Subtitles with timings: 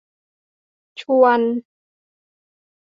[0.99, 1.41] ชวน